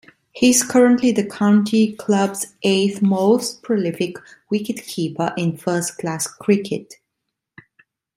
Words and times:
He 0.31 0.49
is 0.49 0.63
currently 0.63 1.11
the 1.11 1.27
county 1.29 1.91
club's 1.93 2.55
eighth 2.63 3.03
most 3.03 3.61
prolific 3.61 4.15
wicketkeeper 4.51 5.31
in 5.37 5.55
first-class 5.57 6.25
cricket. 6.25 6.95